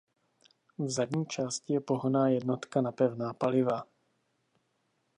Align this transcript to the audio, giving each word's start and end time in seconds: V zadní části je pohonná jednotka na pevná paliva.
V 0.79 0.89
zadní 0.89 1.25
části 1.25 1.73
je 1.73 1.81
pohonná 1.81 2.27
jednotka 2.29 2.81
na 2.81 2.91
pevná 2.91 3.33
paliva. 3.33 3.83